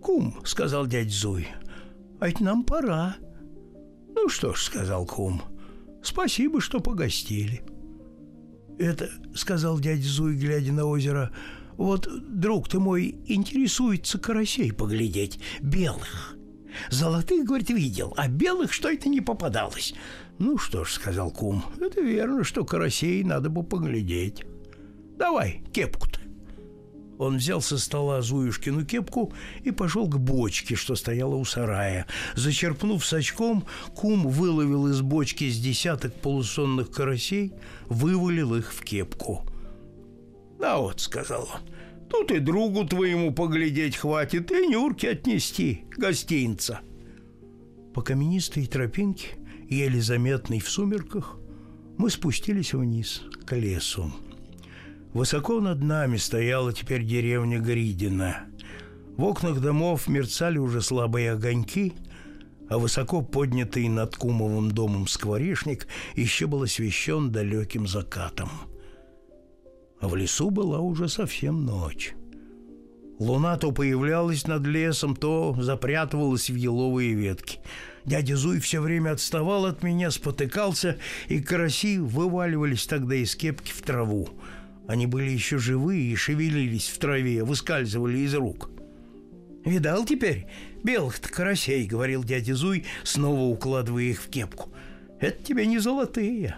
[0.00, 1.48] «Кум»,– сказал дядь Зуй,–
[2.24, 3.16] «а ведь нам пора».
[4.14, 5.42] «Ну что ж»,– сказал кум,–
[6.02, 7.62] «спасибо, что погостили».
[8.78, 11.32] «Это»,— сказал дядя Зуй, глядя на озеро,—
[11.76, 16.34] «вот друг ты мой интересуется карасей поглядеть, белых.
[16.88, 19.92] Золотых, говорит, видел, а белых что это не попадалось.
[20.38, 24.46] «Ну что ж»,— сказал кум,— «это верно, что карасей надо бы поглядеть.
[25.18, 26.23] Давай кепку-то».
[27.18, 32.06] Он взял со стола Зуюшкину кепку и пошел к бочке, что стояла у сарая.
[32.34, 37.52] Зачерпнув сачком, кум выловил из бочки с десяток полусонных карасей,
[37.86, 39.46] вывалил их в кепку.
[40.58, 41.60] «Да вот»,— сказал он,—
[42.08, 46.80] «тут и другу твоему поглядеть хватит, и Нюрке отнести гостинца».
[47.94, 49.36] По каменистой тропинке
[49.68, 51.38] еле заметный в сумерках,
[51.96, 54.12] мы спустились вниз, к лесу.
[55.14, 58.46] Высоко над нами стояла теперь деревня Гридина.
[59.16, 61.94] В окнах домов мерцали уже слабые огоньки,
[62.68, 68.50] а высоко поднятый над Кумовым домом скворечник еще был освещен далеким закатом.
[70.00, 72.14] А в лесу была уже совсем ночь.
[73.20, 77.60] Луна то появлялась над лесом, то запрятывалась в еловые ветки–
[78.04, 80.98] Дядя Зуй все время отставал от меня, спотыкался,
[81.28, 84.28] и караси вываливались тогда из кепки в траву.
[84.86, 88.70] Они были еще живые и шевелились в траве, выскальзывали из рук.
[89.64, 90.46] «Видал теперь
[90.82, 94.74] белых-то карасей?»— говорил дядя Зуй, снова укладывая их в кепку.
[95.20, 96.56] «Это тебе не золотые.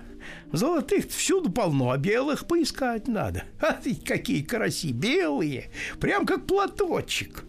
[0.53, 3.45] Золотых всюду полно, а белых поискать надо.
[3.61, 7.45] А ты какие караси белые, прям как платочек!»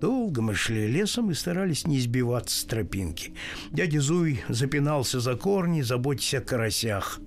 [0.00, 3.34] Долго мы шли лесом и старались не сбиваться с тропинки.
[3.72, 7.18] Дядя Зуй запинался за корни, заботясь о карасях.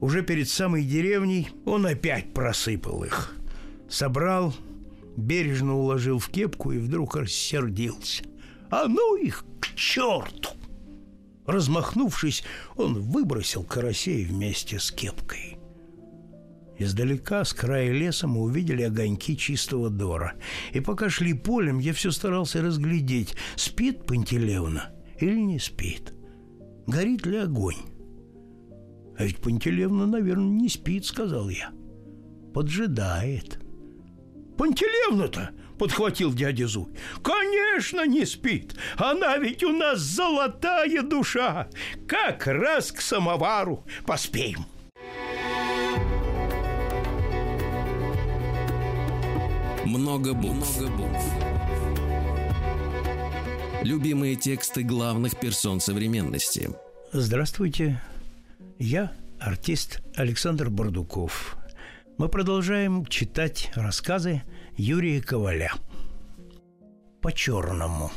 [0.00, 3.34] Уже перед самой деревней он опять просыпал их.
[3.88, 4.54] Собрал,
[5.16, 8.24] бережно уложил в кепку и вдруг рассердился.
[8.70, 10.50] «А ну их к черту!»
[11.46, 12.44] Размахнувшись,
[12.76, 15.58] он выбросил карасей вместе с кепкой.
[16.78, 20.34] Издалека, с края леса, мы увидели огоньки чистого дора.
[20.72, 26.12] И пока шли полем, я все старался разглядеть, спит Пантелеевна или не спит.
[26.86, 27.78] Горит ли огонь?
[29.18, 31.72] А ведь Пантелеевна, наверное, не спит, сказал я.
[32.54, 33.58] Поджидает.
[34.56, 36.86] Пантелеевна-то, подхватил дядя Зуй.
[37.22, 38.76] Конечно, не спит.
[38.96, 41.68] Она ведь у нас золотая душа.
[42.06, 44.66] Как раз к самовару поспеем.
[49.84, 50.78] Много букв.
[50.78, 51.24] Много букв.
[53.82, 56.70] Любимые тексты главных персон современности.
[57.12, 58.00] Здравствуйте.
[58.80, 59.10] Я
[59.40, 61.56] артист Александр Бардуков.
[62.16, 64.42] Мы продолжаем читать рассказы
[64.76, 65.72] Юрия Коваля.
[67.20, 68.12] По-черному.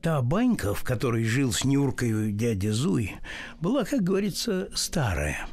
[0.00, 3.16] Та банька, в которой жил с Нюркой дядя Зуй,
[3.60, 5.46] была, как говорится, старая.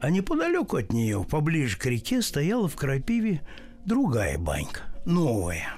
[0.00, 3.42] А неподалеку от нее, поближе к реке, стояла в крапиве
[3.84, 5.74] другая банька, новая.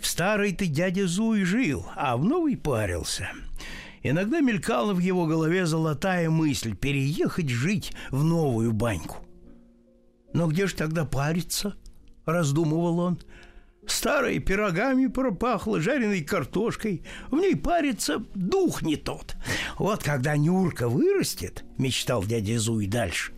[0.00, 3.28] В старой ты дядя Зуй жил, а в новой парился.
[4.08, 9.16] Иногда мелькала в его голове золотая мысль переехать жить в новую баньку.
[10.32, 11.74] Но где же тогда париться?
[12.24, 13.18] Раздумывал он.
[13.84, 17.02] Старой пирогами пропахло, жареной картошкой.
[17.32, 19.34] В ней парится дух не тот.
[19.76, 23.32] Вот когда Нюрка вырастет, мечтал дядя Зуй дальше,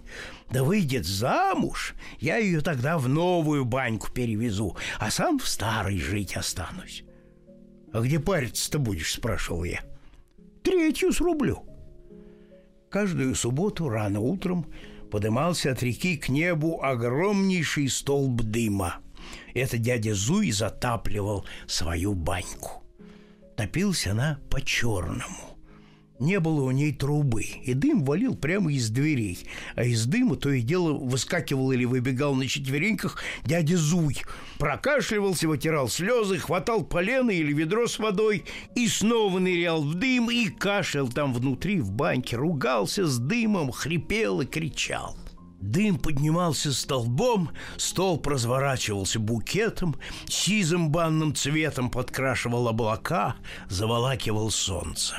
[0.51, 6.37] да выйдет замуж, я ее тогда в новую баньку перевезу, а сам в старой жить
[6.37, 7.05] останусь.
[7.91, 9.81] А где париться-то будешь, спрашивал я.
[10.63, 11.65] Третью срублю.
[12.91, 14.67] Каждую субботу рано утром
[15.11, 18.97] подымался от реки к небу огромнейший столб дыма.
[19.55, 22.83] Это дядя Зуй затапливал свою баньку.
[23.57, 25.58] Топился она по-черному.
[26.19, 29.47] Не было у ней трубы, и дым валил прямо из дверей.
[29.77, 34.17] А из дыма то и дело выскакивал или выбегал на четвереньках дядя Зуй.
[34.59, 38.45] Прокашливался, вытирал слезы, хватал полено или ведро с водой
[38.75, 44.41] и снова нырял в дым и кашлял там внутри в баньке, ругался с дымом, хрипел
[44.41, 45.17] и кричал.
[45.61, 49.97] Дым поднимался столбом, стол разворачивался букетом,
[50.27, 53.37] сизым банным цветом подкрашивал облака,
[53.69, 55.17] заволакивал солнце.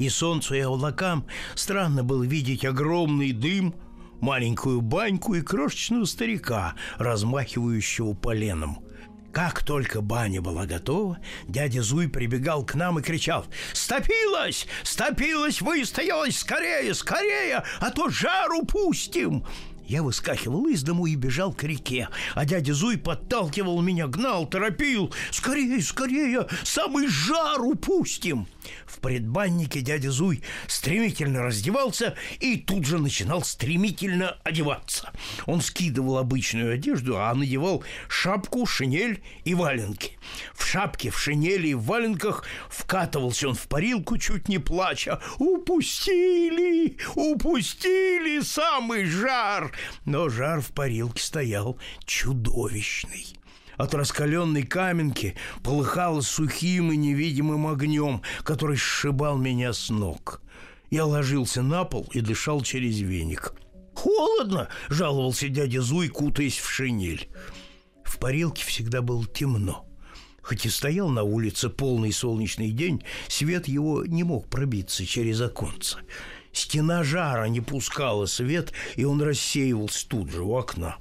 [0.00, 3.74] И солнцу и облакам странно было видеть огромный дым,
[4.20, 8.80] маленькую баньку и крошечного старика, размахивающего поленом–
[9.32, 14.66] как только баня была готова, дядя Зуй прибегал к нам и кричал «Стопилась!
[14.82, 15.60] Стопилась!
[15.60, 16.38] Выстоялась!
[16.38, 16.92] Скорее!
[16.94, 17.62] Скорее!
[17.78, 19.44] А то жару пустим!»
[19.86, 25.12] Я выскакивал из дому и бежал к реке, а дядя Зуй подталкивал меня, гнал, торопил.
[25.30, 26.46] «Скорее, скорее!
[26.64, 28.48] Самый жар упустим!»
[28.86, 35.12] В предбаннике дядя Зуй стремительно раздевался и тут же начинал стремительно одеваться.
[35.46, 40.18] Он скидывал обычную одежду, а надевал шапку, шинель и валенки.
[40.54, 45.20] В шапке, в шинели и в валенках вкатывался он в парилку, чуть не плача.
[45.38, 46.96] «Упустили!
[47.14, 49.72] Упустили самый жар!»
[50.04, 53.39] Но жар в парилке стоял чудовищный.
[53.80, 60.42] От раскаленной каменки полыхало сухим и невидимым огнем, который сшибал меня с ног.
[60.90, 63.54] Я ложился на пол и дышал через веник.
[63.94, 67.30] «Холодно!»– жаловался дядя Зуй, кутаясь в шинель.
[68.04, 69.86] В парилке всегда было темно.
[70.42, 75.96] Хоть и стоял на улице полный солнечный день, свет его не мог пробиться через оконце.
[76.52, 80.98] Стена жара не пускала свет, и он рассеивался тут же у окна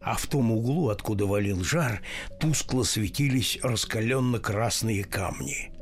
[0.00, 2.02] а в том углу, откуда валил жар,
[2.40, 5.72] тускло светились раскаленно-красные камни.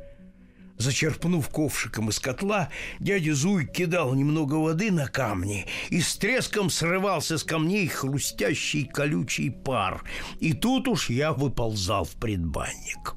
[0.81, 2.69] Зачерпнув ковшиком из котла,
[2.99, 9.51] дядя Зуй кидал немного воды на камни, и с треском срывался с камней хрустящий колючий
[9.51, 10.03] пар.
[10.39, 13.15] И тут уж я выползал в предбанник.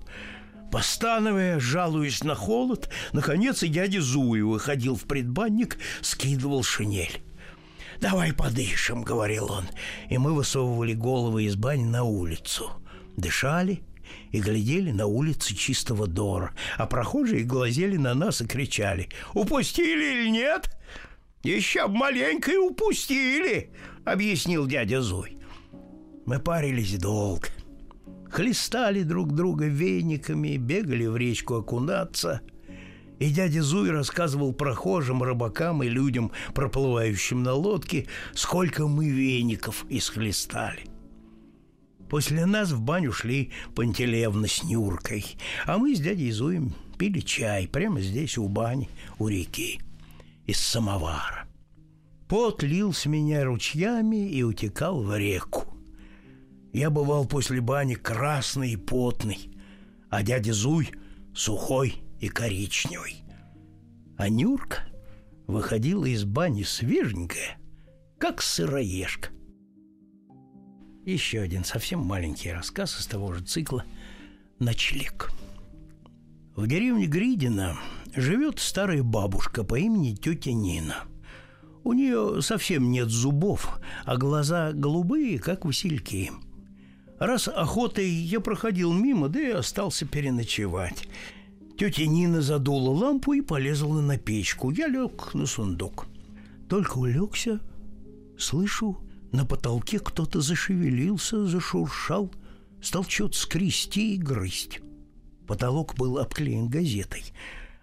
[0.71, 7.23] Постановая, жалуясь на холод, наконец и дядя Зуй выходил в предбанник, скидывал шинель.
[8.01, 9.65] «Давай подышим»,— говорил он.
[10.09, 12.71] И мы высовывали головы из бани на улицу.
[13.17, 13.83] Дышали
[14.33, 20.31] и глядели на улицы чистого Дора, а прохожие глазели на нас и кричали «Упустили или
[20.31, 20.71] нет?»
[21.43, 23.71] «Еще маленько и упустили»,—
[24.05, 25.39] объяснил дядя Зуй.
[26.27, 27.49] Мы парились долго.
[28.31, 32.41] Хлестали друг друга вениками, бегали в речку окунаться—
[33.19, 40.87] и дядя Зуй рассказывал прохожим, рыбакам и людям, проплывающим на лодке, сколько мы веников исхлестали.
[42.09, 45.25] После нас в баню шли Пантелеевна с Нюркой,
[45.67, 48.89] а мы с дядей Зуем пили чай прямо здесь, у бани,
[49.19, 49.81] у реки,
[50.47, 51.47] из самовара.
[52.29, 55.67] Пот лил с меня ручьями и утекал в реку.
[56.73, 59.51] Я бывал после бани красный и потный,
[60.11, 60.91] а дядя Зуй
[61.35, 63.23] сухой и коричневый.
[64.17, 64.85] А Нюрка
[65.47, 67.59] выходила из бани свеженькая,
[68.19, 69.29] как сыроежка.
[71.05, 73.85] Еще один совсем маленький рассказ из того же цикла
[74.59, 75.33] «Ночлег».
[76.57, 77.77] В деревне Гридина
[78.17, 81.05] живет старая бабушка по имени тетя Нина.
[81.83, 86.33] У нее совсем нет зубов, а глаза голубые, как васильки.
[87.19, 91.07] Раз охотой я проходил мимо, да и остался переночевать.
[91.79, 94.71] Тетя Нина задула лампу и полезла на печку.
[94.71, 96.07] Я лег на сундук.
[96.69, 97.61] Только улегся,
[98.39, 98.99] слышу,
[99.33, 102.33] на потолке кто-то зашевелился, зашуршал,
[102.81, 104.81] стал что-то скрести и грызть.
[105.49, 107.25] Потолок был обклеен газетой.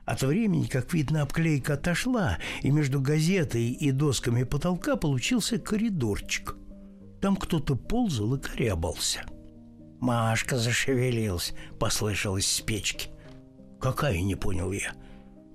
[0.06, 6.56] От времени, как видно, обклейка отошла, и между газетой и досками потолка получился коридорчик.
[7.22, 9.26] Там кто-то ползал и корябался.
[10.00, 13.10] «Машка зашевелилась»,— послышалось с печки.
[13.82, 14.94] «Какая?»— не понял я.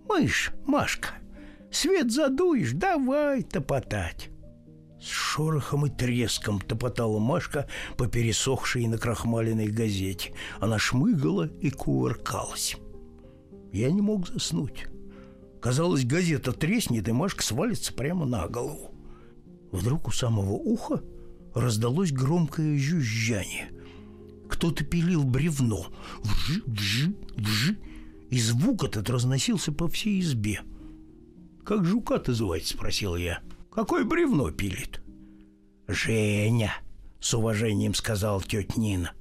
[0.08, 1.10] «Мышь, Машка,
[1.70, 4.30] свет задуешь, давай топотать».
[5.00, 10.32] С шорохом и треском топотала Машка по пересохшей и накрахмаленной газете.
[10.58, 12.76] Она шмыгала и кувыркалась.
[13.72, 14.86] Я не мог заснуть.
[15.60, 18.94] Казалось, газета треснет, и Машка свалится прямо на голову.
[19.70, 21.02] Вдруг у самого уха
[21.54, 23.68] раздалось громкое жужжание.
[24.48, 25.86] Кто-то пилил бревно.
[26.22, 27.76] Вжи, вжи, вжи
[28.30, 30.60] и звук этот разносился по всей избе.
[31.64, 33.40] «Как жука-то звать?»– спросил я.
[33.72, 35.02] «Какое бревно пилит?»
[35.86, 36.74] «Женя!»–
[37.20, 39.12] с уважением сказал тетя Нина.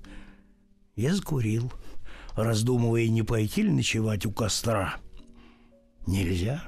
[0.95, 1.71] Я закурил,
[2.35, 4.95] раздумывая, не пойти ли ночевать у костра.
[6.07, 6.63] «Нельзя.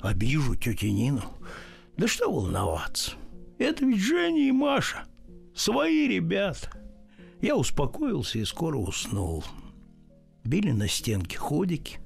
[0.00, 1.22] Обижу тетю Нину.
[1.96, 3.12] Да что волноваться?
[3.58, 5.04] Это ведь Женя и Маша.
[5.54, 6.70] Свои ребята».
[7.40, 9.44] Я успокоился и скоро уснул
[10.44, 11.98] били на стенке ходики.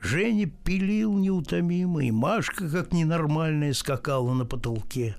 [0.00, 5.16] Женя пилил неутомимо, и Машка, как ненормальная, скакала на потолке.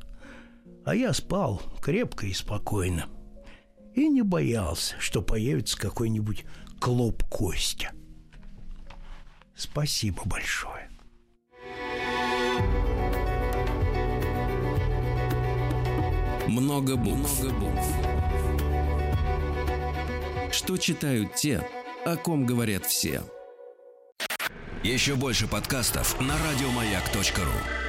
[0.86, 3.08] А я спал крепко и спокойно.
[3.93, 6.45] И не боялся, что появится какой-нибудь
[6.80, 7.91] клоп Костя.
[9.56, 10.89] Спасибо большое.
[16.48, 17.43] Много букв.
[20.52, 21.68] Что читают те,
[22.08, 23.22] о ком говорят все.
[24.84, 27.87] Еще больше подкастов на радиомаяк.ру.